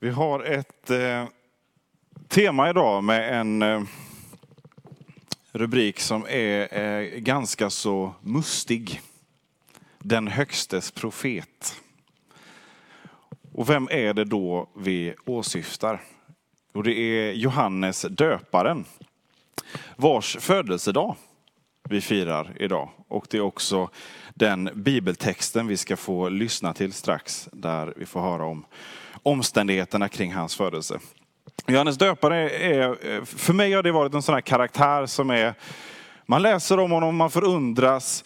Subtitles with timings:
[0.00, 1.26] Vi har ett eh,
[2.28, 3.82] tema idag med en eh,
[5.52, 9.00] rubrik som är eh, ganska så mustig.
[9.98, 11.80] Den högstes profet.
[13.52, 16.02] Och vem är det då vi åsyftar?
[16.72, 18.84] Och det är Johannes döparen,
[19.96, 21.16] vars födelsedag
[21.90, 22.90] vi firar idag.
[23.08, 23.90] Och det är också
[24.34, 28.66] den bibeltexten vi ska få lyssna till strax, där vi får höra om
[29.22, 30.98] omständigheterna kring hans födelse.
[31.66, 35.54] Johannes döpare är, för mig har det varit en sån här karaktär som är,
[36.26, 38.24] man läser om honom, man förundras,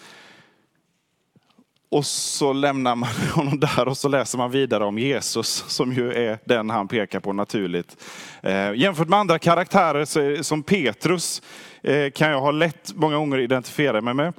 [1.92, 6.12] och så lämnar man honom där och så läser man vidare om Jesus som ju
[6.12, 7.96] är den han pekar på naturligt.
[8.42, 11.42] Eh, jämfört med andra karaktärer som Petrus
[11.82, 14.32] eh, kan jag ha lätt många gånger identifiera mig med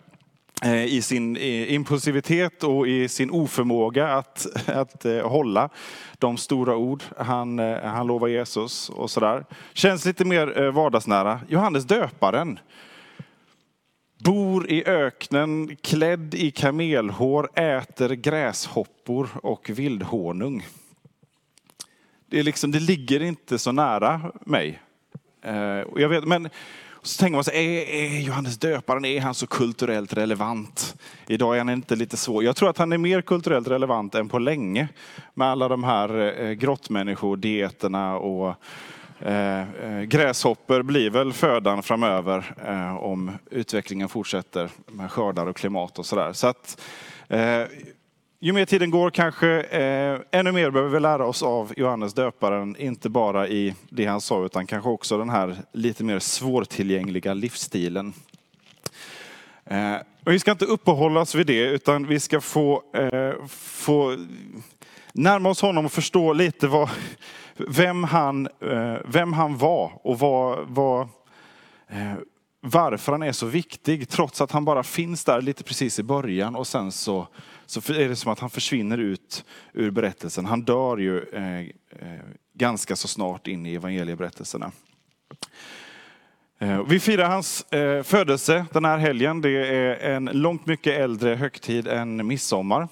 [0.64, 5.70] eh, i sin impulsivitet och i sin oförmåga att, att eh, hålla
[6.18, 9.46] de stora ord han, eh, han lovar Jesus och sådär.
[9.74, 11.40] Känns lite mer eh, vardagsnära.
[11.48, 12.60] Johannes döparen
[14.24, 20.66] bor i öknen klädd i kamelhår, äter gräshoppor och vildhonung.
[22.30, 24.82] Det, är liksom, det ligger inte så nära mig.
[25.42, 26.50] Eh, jag vet, men
[27.02, 30.96] så tänker man så är, är Johannes döparen, är han så kulturellt relevant?
[31.28, 32.44] Idag är han inte lite svår.
[32.44, 34.88] Jag tror att han är mer kulturellt relevant än på länge.
[35.34, 38.56] Med alla de här eh, grottmänniskodieterna och
[39.26, 46.00] Eh, eh, gräshopper blir väl födan framöver eh, om utvecklingen fortsätter med skördar och klimat
[46.00, 46.34] och sådär.
[46.34, 46.82] Så att,
[47.28, 47.62] eh,
[48.40, 52.76] ju mer tiden går kanske eh, ännu mer behöver vi lära oss av Johannes döparen,
[52.80, 58.14] inte bara i det han sa utan kanske också den här lite mer svårtillgängliga livsstilen.
[60.26, 62.84] Och vi ska inte uppehålla oss vid det utan vi ska få,
[63.50, 64.18] få
[65.14, 66.90] närma oss honom och förstå lite vad,
[67.58, 71.02] vem han, eh, vem han var och vad, vad,
[71.88, 72.14] eh,
[72.60, 74.10] varför han är så viktig.
[74.10, 77.28] Trots att han bara finns där lite precis i början och sen så,
[77.66, 80.46] så är det som att han försvinner ut ur berättelsen.
[80.46, 81.74] Han dör ju eh,
[82.54, 84.72] ganska så snart in i evangelieberättelserna.
[86.88, 87.66] Vi firar hans
[88.04, 89.42] födelse den här helgen.
[89.42, 92.88] Det är en långt mycket äldre högtid än midsommar.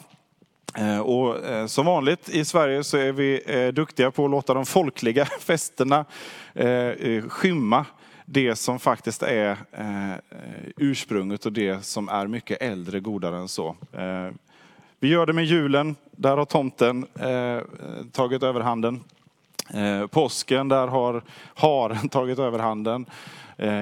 [0.78, 4.54] Eh, och eh, som vanligt i Sverige så är vi eh, duktiga på att låta
[4.54, 6.06] de folkliga festerna
[7.28, 7.86] skymma
[8.26, 9.58] det som faktiskt är
[10.78, 13.76] ursprunget och det som är mycket äldre, godare än så.
[15.00, 17.06] Vi gör det med julen, där har tomten
[18.12, 19.04] tagit överhanden.
[20.10, 21.22] Påsken, där har
[21.54, 23.06] haren tagit överhanden.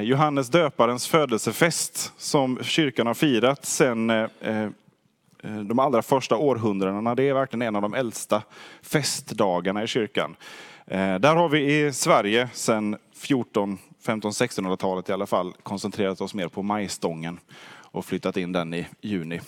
[0.03, 4.27] Johannes döparens födelsefest som kyrkan har firat sedan
[5.43, 7.15] Eh, de allra första århundradena.
[7.15, 8.43] Det är verkligen en av de äldsta
[8.81, 10.35] festdagarna i kyrkan.
[10.85, 16.33] Eh, där har vi i Sverige sedan 14, 15, 1600-talet i alla fall koncentrerat oss
[16.33, 17.39] mer på majstången
[17.91, 19.41] och flyttat in den i juni.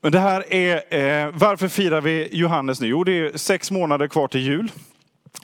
[0.00, 2.86] Men det här är, eh, varför firar vi Johannes nu?
[2.86, 4.70] Jo, det är sex månader kvar till jul.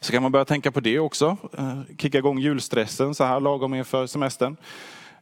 [0.02, 1.36] Så kan man börja tänka på det också.
[1.58, 4.56] Eh, kicka igång julstressen så här lagom inför semestern.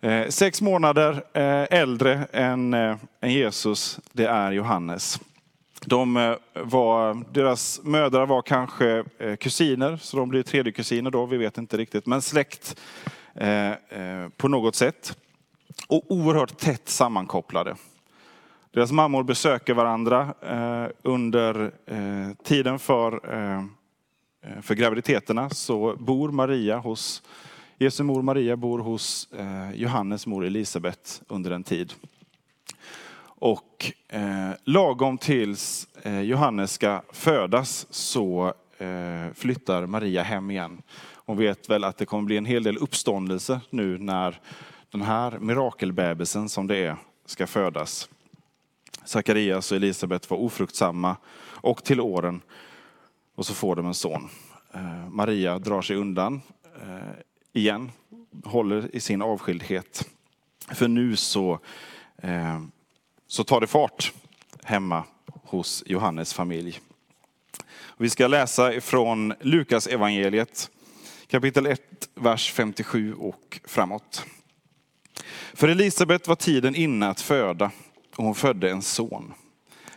[0.00, 2.76] Eh, sex månader eh, äldre än,
[3.22, 5.20] Jesus, det är Johannes.
[5.84, 9.04] De var, deras mödrar var kanske
[9.40, 12.06] kusiner, så de blir tredje kusiner då, vi vet inte riktigt.
[12.06, 12.80] Men släkt
[14.36, 15.16] på något sätt.
[15.88, 17.76] Och oerhört tätt sammankopplade.
[18.70, 20.34] Deras mammor besöker varandra
[21.02, 21.70] under
[22.44, 23.20] tiden för
[24.48, 27.22] Eh, för graviditeterna så bor Maria hos,
[27.78, 31.92] Jesu mor Maria bor hos eh, Johannes mor Elisabet under en tid.
[33.40, 40.82] Och eh, lagom tills eh, Johannes ska födas så eh, flyttar Maria hem igen.
[41.14, 44.40] Hon vet väl att det kommer bli en hel del uppståndelse nu när
[44.90, 46.96] den här mirakelbebisen som det är
[47.26, 48.08] ska födas.
[49.04, 51.16] Sakarias och Elisabet var ofruktsamma
[51.60, 52.40] och till åren
[53.38, 54.28] och så får de en son.
[54.74, 56.40] Eh, Maria drar sig undan
[56.82, 57.12] eh,
[57.52, 57.90] igen,
[58.44, 60.08] håller i sin avskildhet.
[60.68, 61.60] För nu så,
[62.22, 62.60] eh,
[63.26, 64.12] så tar det fart
[64.62, 65.04] hemma
[65.44, 66.80] hos Johannes familj.
[67.96, 70.70] Vi ska läsa ifrån Lukas evangeliet
[71.26, 71.80] kapitel 1,
[72.14, 74.26] vers 57 och framåt.
[75.54, 77.70] För Elisabet var tiden inne att föda
[78.16, 79.34] och hon födde en son.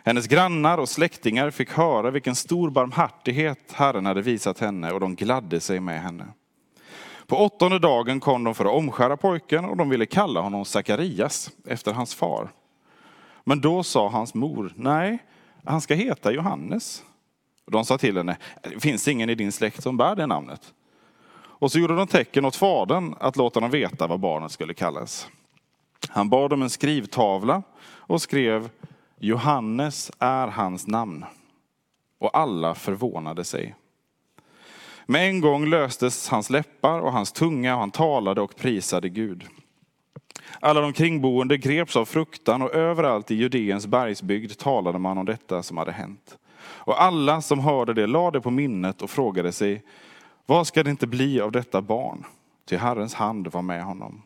[0.03, 5.15] Hennes grannar och släktingar fick höra vilken stor barmhärtighet Herren hade visat henne och de
[5.15, 6.25] gladde sig med henne.
[7.27, 11.51] På åttonde dagen kom de för att omskära pojken och de ville kalla honom Sakarias
[11.65, 12.49] efter hans far.
[13.43, 15.19] Men då sa hans mor, nej,
[15.65, 17.03] han ska heta Johannes.
[17.71, 20.73] De sa till henne, det finns ingen i din släkt som bär det namnet.
[21.33, 25.27] Och så gjorde de tecken åt fadern att låta dem veta vad barnet skulle kallas.
[26.09, 28.69] Han bad om en skrivtavla och skrev
[29.23, 31.25] Johannes är hans namn.
[32.19, 33.75] Och alla förvånade sig.
[35.05, 39.47] Med en gång löstes hans läppar och hans tunga och han talade och prisade Gud.
[40.59, 45.63] Alla de kringboende greps av fruktan och överallt i Judeens bergsbygd talade man om detta
[45.63, 46.37] som hade hänt.
[46.63, 49.83] Och alla som hörde det lade på minnet och frågade sig,
[50.45, 52.23] vad ska det inte bli av detta barn?
[52.65, 54.21] Till Herrens hand var med honom.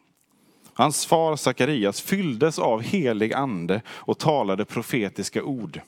[0.77, 5.81] Hans far Sakarias fylldes av helig ande och talade profetiska ord.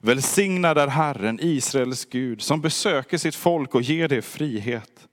[0.00, 5.08] Välsignad är Herren, Israels Gud, som besöker sitt folk och ger det frihet.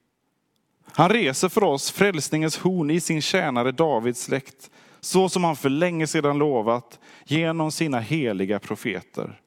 [0.92, 4.70] Han reser för oss frälsningens horn i sin tjänare Davids släkt,
[5.00, 9.42] så som han för länge sedan lovat genom sina heliga profeter.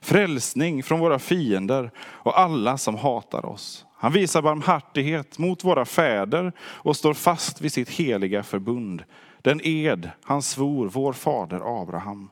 [0.00, 3.84] Frälsning från våra fiender och alla som hatar oss.
[4.02, 9.04] Han visar barmhärtighet mot våra fäder och står fast vid sitt heliga förbund.
[9.38, 12.30] Den ed han svor vår fader Abraham.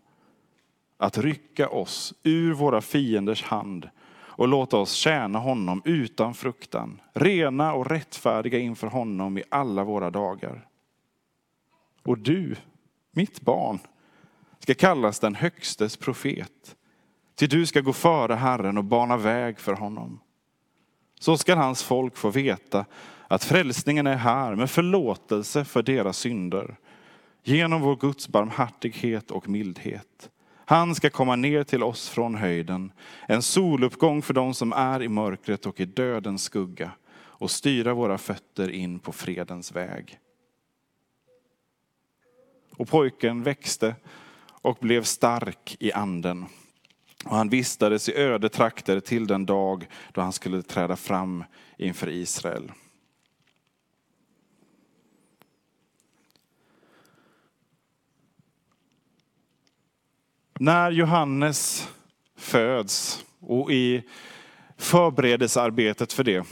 [0.96, 7.72] Att rycka oss ur våra fienders hand och låta oss tjäna honom utan fruktan, rena
[7.72, 10.66] och rättfärdiga inför honom i alla våra dagar.
[12.04, 12.56] Och du,
[13.12, 13.78] mitt barn,
[14.58, 16.76] ska kallas den högstes profet.
[17.34, 20.20] Till du ska gå före Herren och bana väg för honom.
[21.18, 22.84] Så ska hans folk få veta
[23.28, 26.76] att frälsningen är här med förlåtelse för deras synder.
[27.42, 30.30] Genom vår Guds barmhärtighet och mildhet.
[30.64, 32.92] Han ska komma ner till oss från höjden,
[33.28, 36.90] en soluppgång för dem som är i mörkret och i dödens skugga
[37.38, 40.18] och styra våra fötter in på fredens väg.
[42.76, 43.94] Och pojken växte
[44.48, 46.46] och blev stark i anden.
[47.28, 51.44] Och han vistades i öde trakter till den dag då han skulle träda fram
[51.76, 52.72] inför Israel.
[60.60, 61.88] När Johannes
[62.36, 64.02] föds och i
[64.76, 66.46] förberedelsearbetet för det.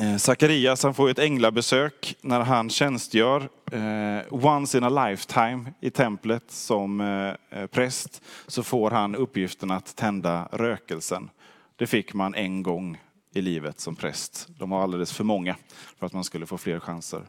[0.00, 5.90] Eh, Sakarias han får ett änglabesök när han tjänstgör eh, once in a lifetime i
[5.90, 8.22] templet som eh, eh, präst.
[8.46, 11.30] Så får han uppgiften att tända rökelsen.
[11.76, 12.98] Det fick man en gång
[13.34, 14.48] i livet som präst.
[14.58, 15.56] De var alldeles för många
[15.98, 17.22] för att man skulle få fler chanser.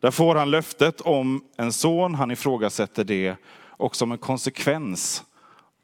[0.00, 5.24] Där får han löftet om en son, han ifrågasätter det och som en konsekvens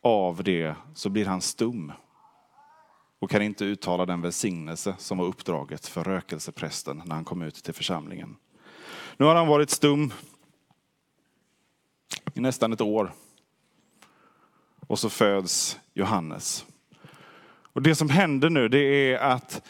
[0.03, 1.93] av det så blir han stum
[3.25, 7.55] och kan inte uttala den välsignelse som var uppdraget för rökelseprästen när han kom ut
[7.55, 8.37] till församlingen.
[9.17, 10.13] Nu har han varit stum
[12.35, 13.13] i nästan ett år.
[14.87, 16.67] Och så föds Johannes.
[17.73, 19.63] Och det som händer nu det är att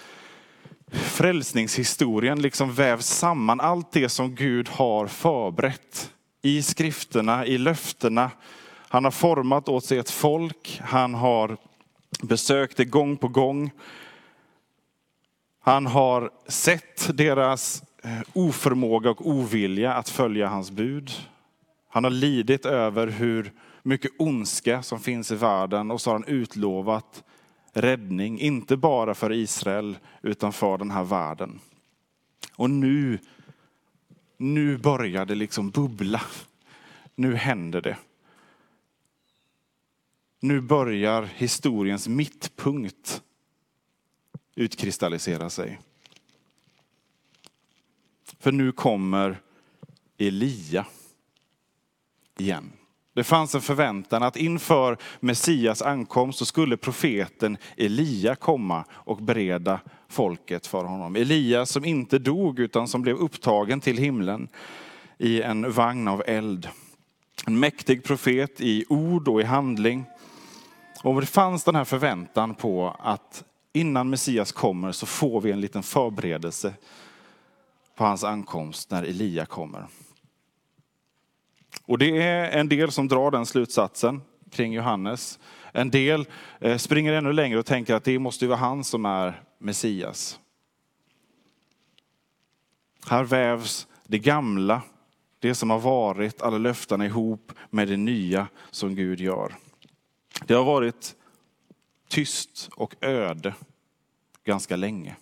[0.90, 3.60] frälsningshistorien liksom vävs samman.
[3.60, 6.12] Allt det som Gud har förberett
[6.42, 8.30] i skrifterna, i löftena.
[8.88, 10.80] Han har format åt sig ett folk.
[10.84, 11.56] Han har
[12.22, 13.70] besökt det gång på gång.
[15.60, 21.10] Han har sett deras eh, oförmåga och ovilja att följa hans bud.
[21.88, 23.52] Han har lidit över hur
[23.82, 27.24] mycket ondska som finns i världen och så har han utlovat
[27.72, 31.60] räddning, inte bara för Israel utan för den här världen.
[32.56, 33.18] Och nu,
[34.36, 36.20] nu börjar det liksom bubbla.
[37.14, 37.96] Nu händer det.
[40.44, 43.22] Nu börjar historiens mittpunkt
[44.54, 45.80] utkristallisera sig.
[48.38, 49.40] För nu kommer
[50.18, 50.86] Elia
[52.38, 52.72] igen.
[53.14, 59.80] Det fanns en förväntan att inför Messias ankomst så skulle profeten Elia komma och bereda
[60.08, 61.16] folket för honom.
[61.16, 64.48] Elia som inte dog utan som blev upptagen till himlen
[65.18, 66.68] i en vagn av eld.
[67.46, 70.04] En mäktig profet i ord och i handling.
[71.04, 75.60] Och det fanns den här förväntan på att innan Messias kommer så får vi en
[75.60, 76.74] liten förberedelse
[77.94, 79.86] på hans ankomst när Elia kommer.
[81.86, 85.38] Och det är en del som drar den slutsatsen kring Johannes.
[85.72, 86.26] En del
[86.60, 90.40] eh, springer ännu längre och tänker att det måste vara han som är Messias.
[93.06, 94.82] Här vävs det gamla,
[95.38, 99.54] det som har varit, alla löftena ihop med det nya som Gud gör.
[100.46, 101.16] Det har varit
[102.08, 103.54] tyst och öde
[104.44, 105.16] ganska länge.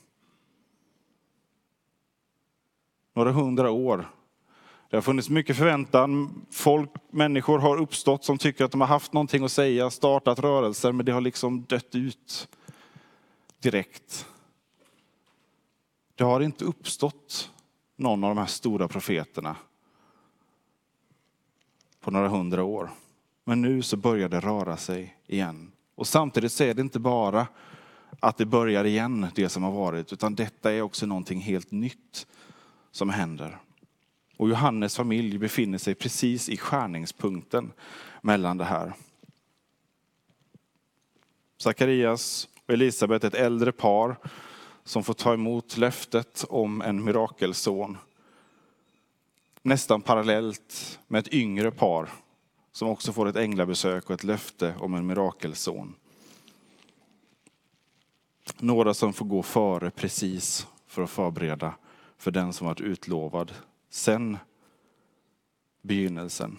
[3.15, 4.11] Några hundra år.
[4.91, 6.43] Det har funnits mycket förväntan.
[6.51, 10.93] Folk, människor har uppstått som tycker att de har haft någonting att säga, startat rörelser,
[10.93, 12.49] men det har liksom dött ut
[13.59, 14.27] direkt.
[16.15, 17.51] Det har inte uppstått
[17.97, 19.57] någon av de här stora profeterna
[22.01, 22.91] på några hundra år.
[23.45, 25.73] Men nu så börjar det röra sig igen.
[25.95, 27.47] Och samtidigt så är det inte bara
[28.21, 32.27] att det börjar igen, det som har varit, utan detta är också någonting helt nytt
[32.91, 33.59] som händer.
[34.37, 37.73] Och Johannes familj befinner sig precis i skärningspunkten
[38.21, 38.93] mellan det här.
[41.57, 44.17] Sakarias och Elisabet, ett äldre par
[44.85, 47.99] som får ta emot löftet om en mirakelson.
[49.63, 52.09] Nästan parallellt med ett yngre par
[52.73, 55.95] som också får ett änglabesök och ett löfte om en mirakelson.
[58.59, 61.75] Några som får gå före precis för att förbereda
[62.19, 63.53] för den som varit utlovad
[63.91, 64.39] sen
[65.83, 66.59] begynnelsen.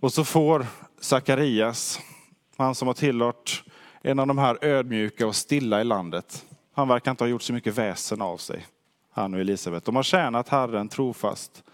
[0.00, 0.66] Och så får
[1.00, 2.00] Sakarias,
[2.56, 3.64] han som har tillhört
[4.02, 7.52] en av de här ödmjuka och stilla i landet, han verkar inte ha gjort så
[7.52, 8.66] mycket väsen av sig,
[9.16, 9.84] han och Elisabet.
[9.84, 11.64] De har tjänat Herren trofast.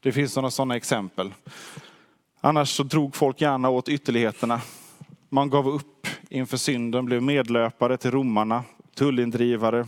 [0.00, 1.34] Det finns några sådana exempel.
[2.40, 4.60] Annars så drog folk gärna åt ytterligheterna.
[5.28, 8.64] Man gav upp inför synden, blev medlöpare till romarna,
[8.94, 9.86] tullindrivare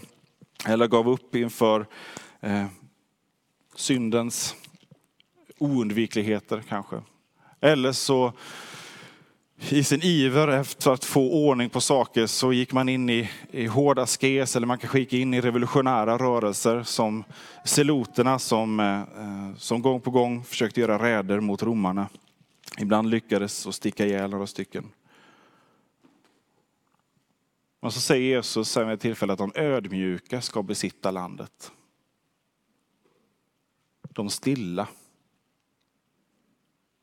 [0.67, 1.87] eller gav upp inför
[2.41, 2.67] eh,
[3.75, 4.55] syndens
[5.59, 7.03] oundvikligheter kanske.
[7.61, 8.33] Eller så
[9.69, 13.67] i sin iver efter att få ordning på saker så gick man in i, i
[13.67, 17.25] hård askes eller man kanske gick in i revolutionära rörelser som
[17.65, 22.09] seloterna som, eh, eh, som gång på gång försökte göra räder mot romarna.
[22.79, 24.93] Ibland lyckades och sticka ihjäl några stycken.
[27.81, 31.73] Men så säger Jesus vid ett tillfälle att de ödmjuka ska besitta landet.
[34.09, 34.89] De stilla.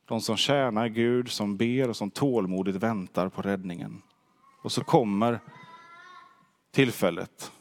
[0.08, 4.02] De som tjänar Gud, som ber och som tålmodigt väntar på räddningen.
[4.64, 5.40] Och så kommer
[6.72, 7.52] tillfället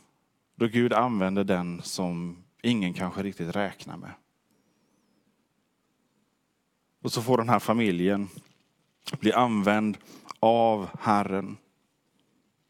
[0.54, 4.12] då Gud använder den som ingen kanske riktigt räknar med.
[7.02, 8.28] Och så får den här familjen
[9.20, 9.98] bli använd
[10.40, 11.56] av Herren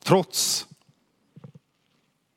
[0.06, 0.68] Trots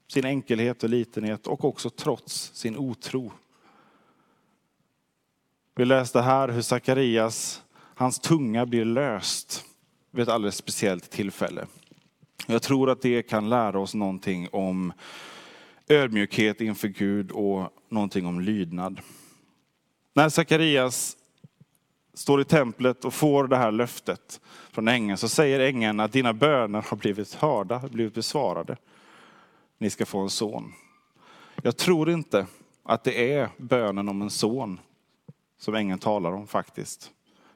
[0.08, 3.32] sin enkelhet och litenhet och också trots sin otro.
[5.76, 7.64] Vi läste här hur Sakarias,
[7.96, 9.66] hans tunga blir löst
[10.12, 11.68] vid ett alldeles speciellt tillfälle.
[12.48, 14.94] Jag tror att det kan lära oss någonting om
[15.88, 19.02] ödmjukhet inför Gud och någonting om lydnad.
[20.14, 21.18] När Sakarias
[22.14, 26.34] står i templet och får det här löftet från ängeln så säger ängeln att dina
[26.34, 28.78] böner har blivit hörda, blivit besvarade.
[29.78, 30.74] Ni ska få en son.
[31.64, 32.46] Jag tror inte
[32.84, 34.80] att det är bönen om en son
[35.60, 37.12] som ängeln talar om faktiskt.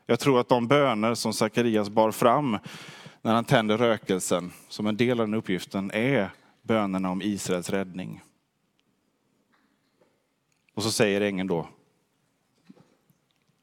[0.06, 2.58] Jag tror att de böner som Sakarias bar fram
[3.22, 6.30] när han tände rökelsen som en del av den uppgiften är
[6.62, 8.22] bönerna om Israels räddning.
[10.74, 11.68] Och så säger ängeln då,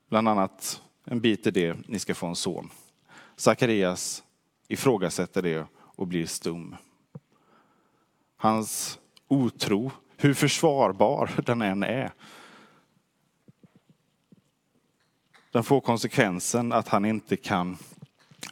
[0.09, 2.71] bland annat en bit i det, ni ska få en son.
[3.37, 4.25] Sakarias
[4.69, 6.77] ifrågasätter det och blir stum.
[8.37, 12.13] Hans otro, hur försvarbar den än är,
[15.51, 17.79] den får konsekvensen att han inte kan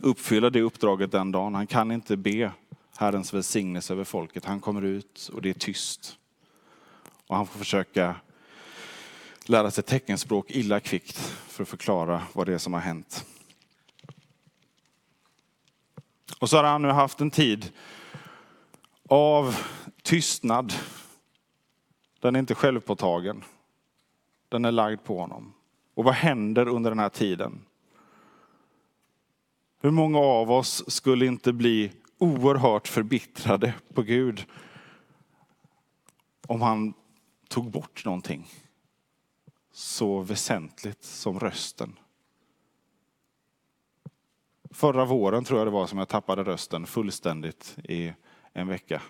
[0.00, 1.55] uppfylla det uppdraget den dagen.
[1.55, 2.52] Han kan inte be
[2.97, 4.45] Herrens välsignelse över folket.
[4.45, 6.19] Han kommer ut och det är tyst.
[7.26, 8.17] Och han får försöka
[9.47, 13.25] lära sig teckenspråk illa kvickt för att förklara vad det är som har hänt.
[16.38, 17.73] Och så har han nu haft en tid
[19.09, 19.57] av
[20.02, 20.73] tystnad.
[22.21, 23.45] Den är inte självpåtagen.
[24.49, 25.52] Den är lagd på honom.
[25.99, 27.64] Och vad händer under den här tiden?
[29.81, 34.47] Hur många av oss skulle inte bli oerhört förbittrade på Gud
[36.47, 36.95] om han
[37.49, 38.47] tog bort någonting
[39.73, 41.99] så väsentligt som rösten?
[44.71, 48.12] Förra våren tror jag det var som jag tappade rösten fullständigt i
[48.52, 49.02] en vecka.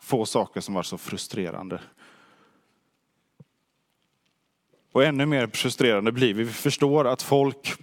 [0.00, 1.80] Få saker som var så frustrerande.
[4.92, 6.44] Och ännu mer frustrerande blir vi.
[6.44, 7.74] Vi förstår att folk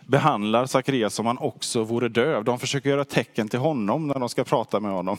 [0.00, 2.44] behandlar Sakarias som han också vore döv.
[2.44, 5.18] De försöker göra tecken till honom när de ska prata med honom.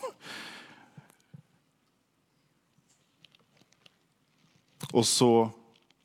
[4.93, 5.49] Och så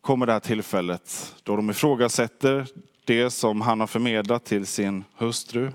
[0.00, 2.66] kommer det här tillfället då de ifrågasätter
[3.04, 5.70] det som han har förmedlat till sin hustru.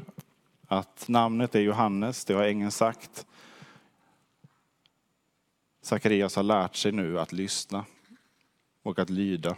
[0.67, 3.25] Att namnet är Johannes, det har ängeln sagt.
[5.81, 7.85] Sakarias har lärt sig nu att lyssna
[8.87, 9.57] och att lyda.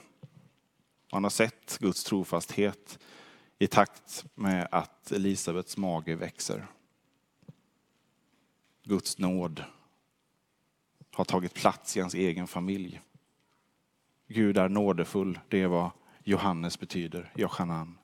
[1.12, 3.00] Han har sett Guds trofasthet
[3.60, 6.68] i takt med att Elisabets mage växer.
[8.84, 9.64] Guds nåd
[11.12, 13.02] har tagit plats i hans egen familj.
[14.28, 15.92] Gud är nådefull, det är vad
[16.24, 17.98] Johannes betyder, Johanan.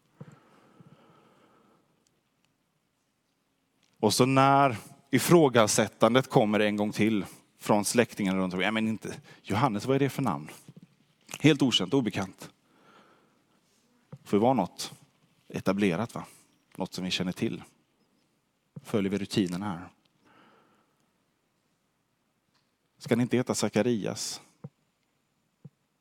[4.00, 4.78] Och så när
[5.12, 7.26] ifrågasättandet kommer en gång till
[7.58, 8.66] från släktingarna runt omkring.
[8.66, 10.50] Ja, men inte, Johannes, vad är det för namn?
[11.40, 12.50] Helt okänt, obekant.
[14.24, 14.94] Får vara något
[15.48, 16.26] etablerat, va?
[16.78, 17.64] något som vi känner till.
[18.84, 19.90] Följer vi rutinerna här.
[22.98, 24.42] Ska ni inte heta Sakarias?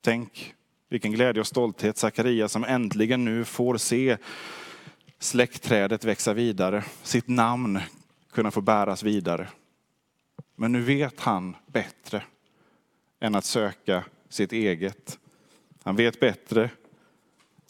[0.01, 0.55] Tänk
[0.89, 4.17] vilken glädje och stolthet Sakarias som äntligen nu får se
[5.19, 7.81] släktträdet växa vidare, sitt namn
[8.33, 9.49] kunna få bäras vidare.
[10.57, 12.25] Men nu vet han bättre
[13.21, 14.05] än att söka
[14.35, 15.19] sitt eget.
[15.83, 16.71] Han vet bättre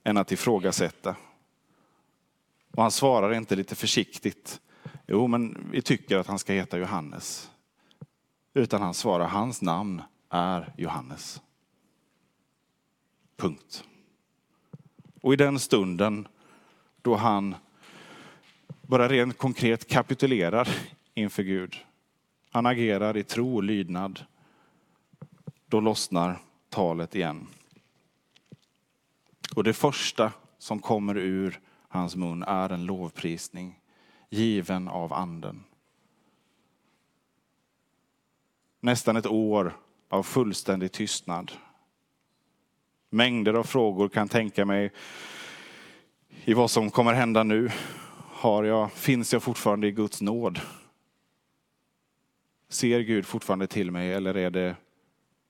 [0.05, 1.17] än att ifrågasätta.
[2.71, 4.61] Och han svarar inte lite försiktigt.
[5.07, 7.51] Jo, men vi tycker att han ska heta Johannes.
[8.55, 11.41] Utan han svarar, hans namn är Johannes.
[13.37, 13.85] Punkt.
[15.21, 16.29] Och i den stunden
[17.03, 17.55] då han
[18.83, 20.69] bara rent konkret kapitulerar
[21.15, 21.77] inför Gud.
[22.51, 24.21] Han agerar i tro och lydnad.
[25.67, 26.41] Då lossnar
[26.75, 27.47] talet igen.
[29.57, 33.81] Och det första som kommer ur hans mun är en lovprisning
[34.31, 35.65] given av anden.
[38.81, 39.77] Nästan ett år
[40.09, 41.53] av fullständig tystnad.
[43.11, 44.93] Mängder av frågor kan tänka mig
[46.45, 47.71] i vad som kommer hända nu.
[48.31, 50.61] Har jag, finns jag fortfarande i Guds nåd?
[52.69, 54.77] Ser Gud fortfarande till mig eller är det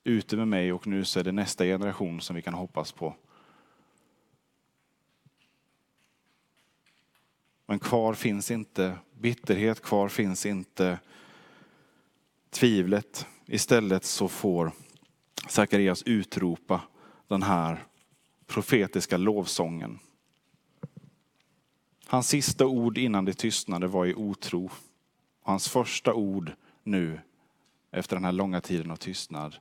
[0.04, 3.14] ute med mig och nu så är det nästa generation som vi kan hoppas på?
[7.66, 10.98] Men kvar finns inte bitterhet, kvar finns inte
[12.50, 13.26] tvivlet.
[13.46, 14.72] Istället så får
[15.48, 16.80] Sakarias utropa
[17.28, 17.84] den här
[18.46, 19.98] profetiska lovsången.
[22.06, 24.70] Hans sista ord innan det tystnade var i otro.
[25.42, 27.20] Hans första ord nu,
[27.90, 29.56] efter den här långa tiden av tystnad,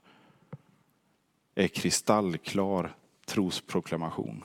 [1.54, 4.44] är kristallklar trosproklamation.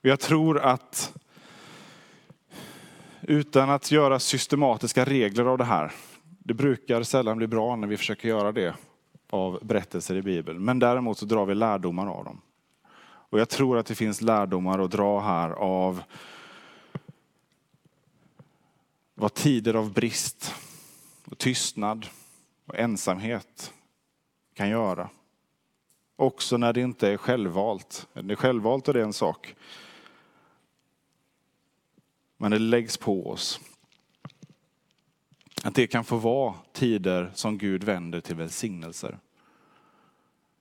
[0.00, 1.16] Jag tror att
[3.22, 5.92] utan att göra systematiska regler av det här,
[6.38, 8.74] det brukar sällan bli bra när vi försöker göra det
[9.30, 12.40] av berättelser i Bibeln, men däremot så drar vi lärdomar av dem.
[13.32, 16.02] Och jag tror att det finns lärdomar att dra här av
[19.14, 20.54] vad tider av brist,
[21.32, 22.06] och tystnad
[22.66, 23.74] och ensamhet
[24.54, 25.10] kan göra.
[26.16, 28.08] Också när det inte är självvalt.
[28.12, 29.54] När det är självvalt är det en sak.
[32.36, 33.60] Men det läggs på oss.
[35.62, 39.18] Att det kan få vara tider som Gud vänder till välsignelser.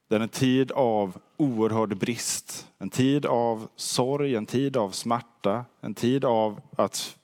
[0.07, 5.65] Det är en tid av oerhörd brist, en tid av sorg, en tid av smärta,
[5.81, 7.17] en tid av att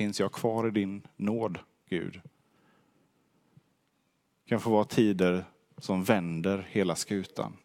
[0.00, 1.58] finns jag kvar i din nåd,
[1.88, 2.20] Gud?
[4.44, 5.44] Det kan få vara tider
[5.78, 7.56] som vänder hela skutan.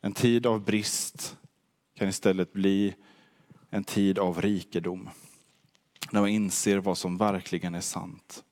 [0.00, 1.36] En tid av brist
[1.94, 2.94] kan istället bli
[3.70, 5.08] en tid av rikedom.
[6.10, 8.44] När man inser vad som verkligen är sant.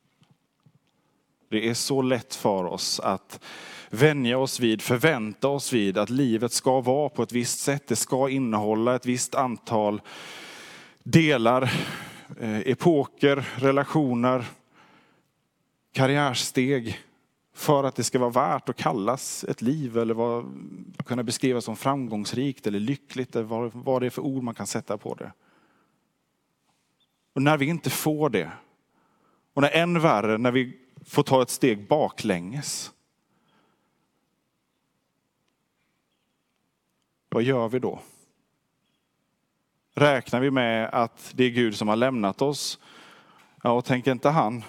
[1.48, 3.40] Det är så lätt för oss att
[3.90, 7.86] vänja oss vid, förvänta oss vid att livet ska vara på ett visst sätt.
[7.86, 10.00] Det ska innehålla ett visst antal
[11.08, 11.62] delar,
[12.40, 14.44] eh, epoker, relationer,
[15.92, 16.98] karriärsteg
[17.54, 20.44] för att det ska vara värt att kallas ett liv eller vad,
[21.04, 24.66] kunna beskrivas som framgångsrikt eller lyckligt, eller vad, vad det är för ord man kan
[24.66, 25.32] sätta på det.
[27.32, 28.50] Och när vi inte får det,
[29.54, 32.92] och när än värre, när vi får ta ett steg baklänges.
[37.28, 38.00] Vad gör vi då?
[39.98, 42.78] Räknar vi med att det är Gud som har lämnat oss?
[43.62, 44.64] Ja, och tänker inte han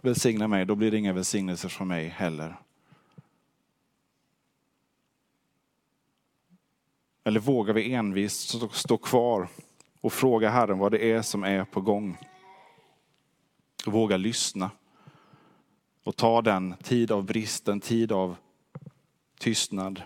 [0.00, 2.56] välsigna mig, då blir det inga välsignelser från mig heller.
[7.24, 9.48] Eller vågar vi envist stå kvar
[10.00, 12.18] och fråga Herren vad det är som är på gång?
[13.86, 14.70] Våga lyssna
[16.04, 18.36] och ta den tid av brist, den tid av
[19.38, 20.02] tystnad.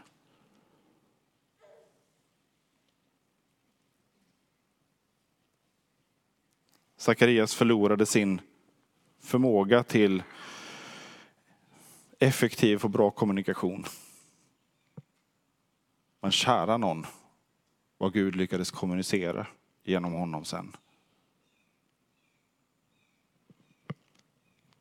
[7.00, 8.40] Sakarias förlorade sin
[9.20, 10.22] förmåga till
[12.18, 13.84] effektiv och bra kommunikation.
[16.20, 17.06] Men kära någon
[17.98, 19.46] vad Gud lyckades kommunicera
[19.84, 20.76] genom honom sen.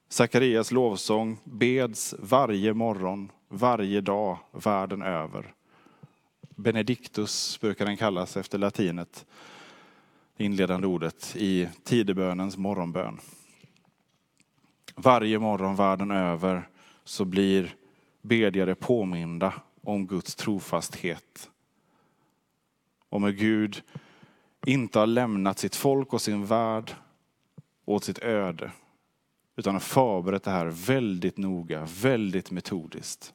[0.07, 5.53] Sakarias lovsång beds varje morgon, varje dag, världen över.
[6.55, 9.25] Benedictus brukar den kallas efter latinet,
[10.39, 13.19] inledande ordet i tidebönens morgonbön.
[14.95, 16.69] Varje morgon världen över
[17.03, 17.75] så blir
[18.21, 21.49] bedjare påminda om Guds trofasthet.
[23.09, 23.83] Om hur Gud
[24.65, 26.95] inte har lämnat sitt folk och sin värld
[27.85, 28.71] åt sitt öde.
[29.55, 33.33] Utan har förberett det här väldigt noga, väldigt metodiskt.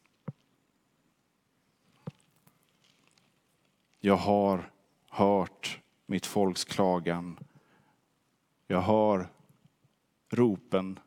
[4.00, 4.70] Jag har
[5.08, 7.38] hört mitt folks klagan.
[8.66, 9.28] Jag hör
[10.30, 10.98] ropen.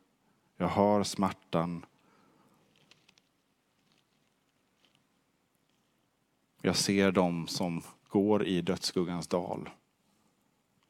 [0.56, 1.86] Jag hör smärtan.
[6.62, 9.70] Jag ser dem som går i dödsskuggans dal.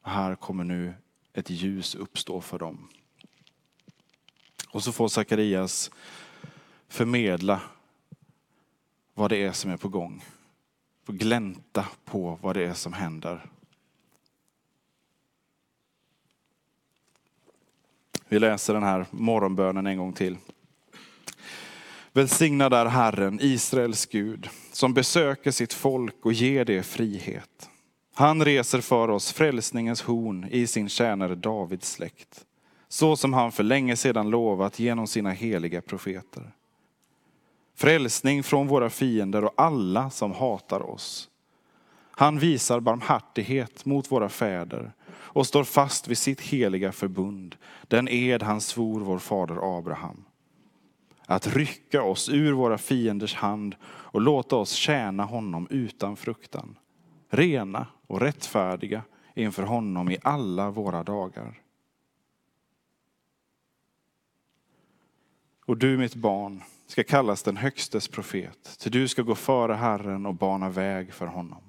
[0.01, 0.93] Här kommer nu
[1.33, 2.89] ett ljus uppstå för dem.
[4.69, 5.91] Och så får Sakarias
[6.87, 7.61] förmedla
[9.13, 10.23] vad det är som är på gång.
[11.03, 13.49] Få glänta på vad det är som händer.
[18.29, 20.37] Vi läser den här morgonbönen en gång till.
[22.13, 27.69] Välsignad är Herren, Israels Gud, som besöker sitt folk och ger det frihet.
[28.13, 32.45] Han reser för oss frälsningens horn i sin tjänare Davids släkt,
[32.87, 36.51] så som han för länge sedan lovat genom sina heliga profeter.
[37.75, 41.29] Frälsning från våra fiender och alla som hatar oss.
[42.11, 44.91] Han visar barmhärtighet mot våra fäder
[45.29, 47.55] och står fast vid sitt heliga förbund,
[47.87, 50.25] den ed han svor vår fader Abraham
[51.29, 56.77] att rycka oss ur våra fienders hand och låta oss tjäna honom utan fruktan.
[57.29, 59.03] Rena och rättfärdiga
[59.35, 61.61] inför honom i alla våra dagar.
[65.65, 70.25] Och du mitt barn ska kallas den högstes profet, till du ska gå före Herren
[70.25, 71.68] och bana väg för honom.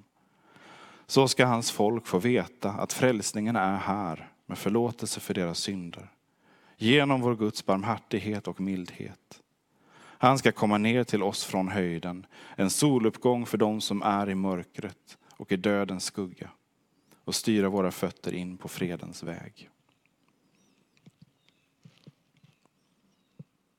[1.11, 6.11] Så ska hans folk få veta att frälsningen är här med förlåtelse för deras synder,
[6.77, 9.40] genom vår Guds barmhärtighet och mildhet.
[9.96, 14.35] Han ska komma ner till oss från höjden, en soluppgång för dem som är i
[14.35, 16.51] mörkret och i dödens skugga
[17.25, 19.70] och styra våra fötter in på fredens väg.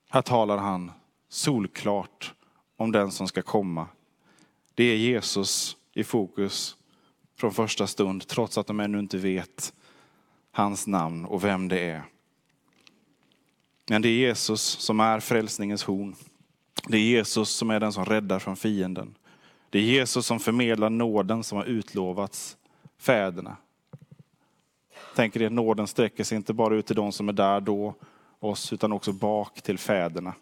[0.10, 0.92] Här talar han
[1.30, 2.34] solklart
[2.76, 3.88] om den som ska komma.
[4.76, 6.78] Det är Jesus i fokus
[7.42, 9.74] från första stund, trots att de ännu inte vet
[10.52, 12.04] hans namn och vem det är.
[13.90, 16.16] Men det är Jesus som är frälsningens horn.
[16.88, 19.16] Det är Jesus som är den som räddar från fienden.
[19.70, 22.58] Det är Jesus som förmedlar nåden som har utlovats
[22.98, 23.58] fäderna.
[25.16, 27.96] Tänk er att nåden sträcker sig inte bara ut till de som är där då,
[28.40, 30.34] oss, utan också bak till fäderna.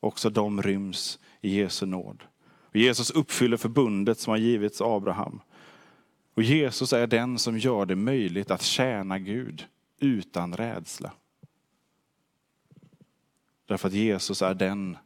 [0.00, 2.22] Också de ryms i Jesu nåd.
[2.62, 5.40] Och Jesus uppfyller förbundet som har givits Abraham.
[6.34, 9.66] Och Jesus är den som gör det möjligt att tjäna Gud
[9.98, 11.12] utan rädsla.
[13.66, 14.96] Därför att Jesus är den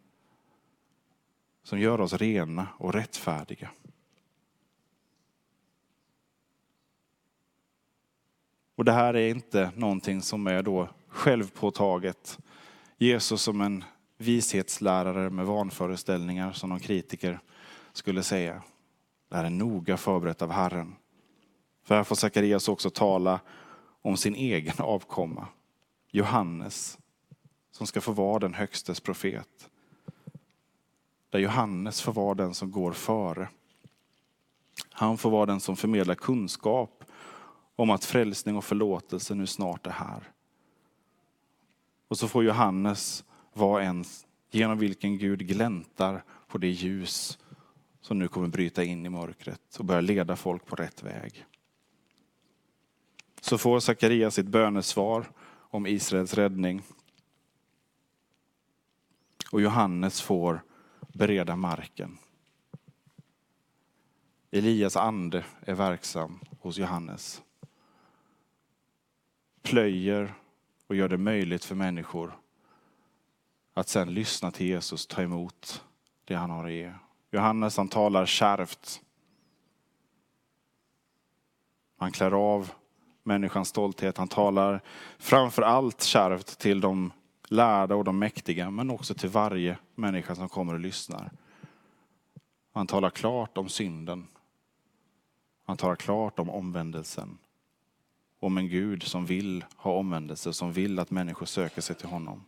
[1.63, 3.71] som gör oss rena och rättfärdiga.
[8.75, 12.39] Och det här är inte någonting som är då självpåtaget.
[12.97, 13.85] Jesus som en
[14.17, 17.41] vishetslärare med vanföreställningar som någon kritiker
[17.93, 18.63] skulle säga.
[19.29, 20.97] Det här är noga förberett av Herren.
[21.85, 23.41] För här får Sakarias också tala
[24.03, 25.49] om sin egen avkomma.
[26.11, 26.99] Johannes,
[27.71, 29.71] som ska få vara den högstes profet.
[31.31, 33.49] Där Johannes får vara den som går före.
[34.91, 37.05] Han får vara den som förmedlar kunskap
[37.77, 40.31] om att frälsning och förlåtelse nu snart är här.
[42.09, 44.05] Och så får Johannes vara en
[44.51, 47.39] genom vilken Gud gläntar på det ljus
[48.01, 51.47] som nu kommer bryta in i mörkret och börja leda folk på rätt väg.
[53.45, 56.83] Så får Sakarias sitt bönesvar om Israels räddning.
[59.53, 60.65] Och Johannes får
[61.09, 62.19] bereda marken.
[64.51, 67.43] Elias ande är verksam hos Johannes.
[69.63, 70.35] Plöjer
[70.87, 72.39] och gör det möjligt för människor
[73.75, 75.85] att sen lyssna till Jesus, ta emot
[76.25, 76.93] det han har att ge.
[77.31, 79.01] Johannes han talar kärvt.
[81.97, 82.71] Han klär av
[83.25, 84.19] människans stolthet.
[84.19, 84.81] Han talar
[85.19, 87.13] framför allt kärvt till de
[87.49, 91.31] lärda och de mäktiga, men också till varje människa som kommer och lyssnar.
[92.73, 94.27] Han talar klart om synden.
[95.67, 97.39] Han talar klart om omvändelsen.
[98.41, 102.45] Om en Gud som vill ha omvändelse, som vill att människor söker sig till honom.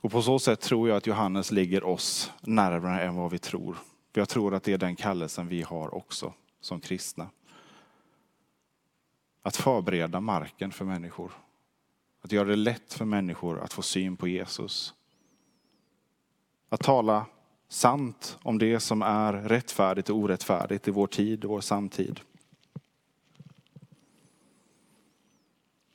[0.00, 3.76] Och på så sätt tror jag att Johannes ligger oss närmare än vad vi tror.
[4.16, 7.30] För Jag tror att det är den kallelsen vi har också som kristna.
[9.42, 11.32] Att förbereda marken för människor.
[12.22, 14.94] Att göra det lätt för människor att få syn på Jesus.
[16.68, 17.26] Att tala
[17.68, 22.20] sant om det som är rättfärdigt och orättfärdigt i vår tid och vår samtid.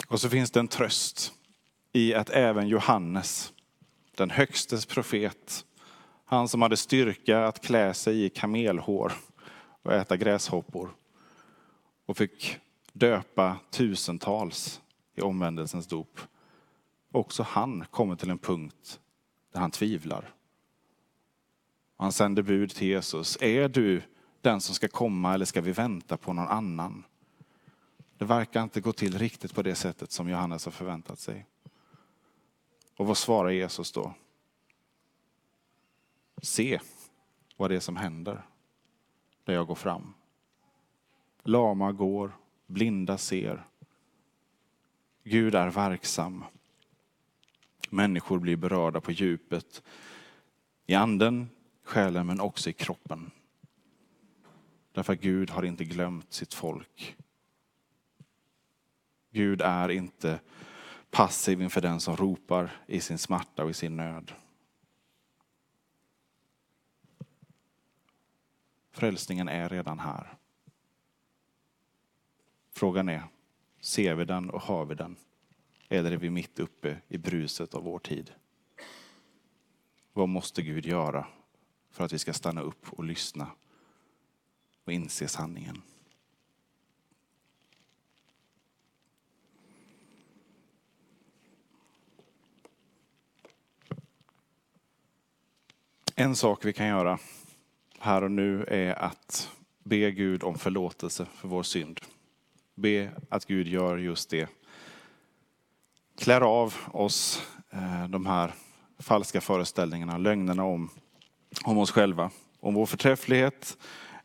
[0.08, 1.34] Och så finns det en tröst
[1.94, 3.54] i att även Johannes,
[4.16, 5.66] den högstes profet,
[6.32, 9.14] han som hade styrka att klä sig i kamelhår
[9.82, 10.96] och äta gräshoppor
[12.06, 12.58] och fick
[12.94, 14.82] döpa tusentals
[15.16, 16.20] i omvändelsens dop.
[17.12, 19.00] Också han kommer till en punkt
[19.54, 20.34] där han tvivlar.
[21.98, 23.38] Han sänder bud till Jesus.
[23.42, 24.02] Är du
[24.42, 27.04] den som ska komma eller ska vi vänta på någon annan?
[28.18, 31.46] Det verkar inte gå till riktigt på det sättet som Johannes har förväntat sig.
[32.98, 34.14] Och vad svarar Jesus då?
[36.42, 36.80] Se
[37.58, 38.46] vad det är som händer
[39.44, 40.14] där jag går fram.
[41.44, 42.32] Lama går,
[42.68, 43.68] blinda ser.
[45.24, 46.44] Gud är verksam.
[47.90, 49.84] Människor blir berörda på djupet.
[50.86, 51.50] I anden,
[51.84, 53.32] själen men också i kroppen.
[54.92, 57.18] Därför att Gud har inte glömt sitt folk.
[59.32, 60.40] Gud är inte
[61.12, 64.32] passiv inför den som ropar i sin smärta och i sin nöd.
[69.02, 70.38] Frälsningen är redan här.
[72.72, 73.24] Frågan är,
[73.80, 75.16] ser vi den och hör vi den?
[75.90, 78.34] Eller är vi mitt uppe i bruset av vår tid?
[80.14, 81.28] Vad måste Gud göra
[81.92, 83.48] för att vi ska stanna upp och lyssna
[84.84, 85.82] och inse sanningen?
[96.16, 97.20] En sak vi kan göra
[98.02, 99.52] här och nu är att
[99.84, 102.00] be Gud om förlåtelse för vår synd.
[102.76, 104.50] Be att Gud gör just det.
[106.18, 108.54] Klär av oss eh, de här
[109.00, 110.90] falska föreställningarna, lögnerna om,
[111.64, 112.32] om oss själva.
[112.60, 113.78] Om vår förträfflighet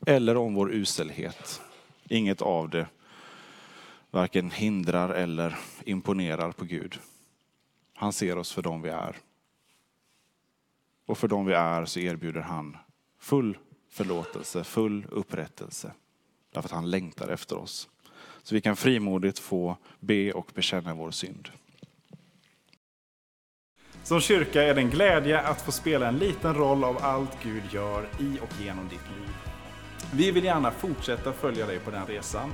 [0.07, 1.63] eller om vår uselhet.
[2.09, 2.87] Inget av det
[4.11, 6.99] varken hindrar eller imponerar på Gud.
[7.95, 9.17] Han ser oss för dem vi är.
[11.07, 12.77] Och för dem vi är så erbjuder han
[13.19, 13.59] full
[13.91, 15.93] förlåtelse, full upprättelse.
[16.53, 17.89] Därför att han längtar efter oss.
[18.43, 21.49] Så vi kan frimodigt få be och bekänna vår synd.
[24.03, 27.63] Som kyrka är det en glädje att få spela en liten roll av allt Gud
[27.71, 29.35] gör i och genom ditt liv.
[30.13, 32.53] Vi vill gärna fortsätta följa dig på den resan.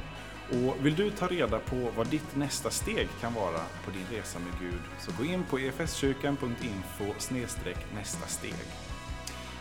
[0.50, 4.38] Och vill du ta reda på vad ditt nästa steg kan vara på din resa
[4.38, 7.04] med Gud så gå in på efskyrkan.info
[7.94, 8.54] nästa steg.